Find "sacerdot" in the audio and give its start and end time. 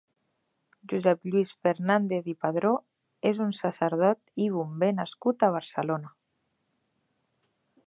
3.59-4.35